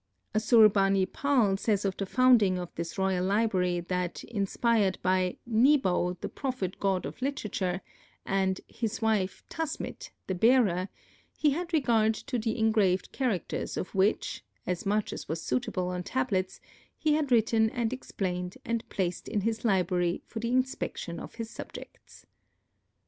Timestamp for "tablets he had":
16.01-17.31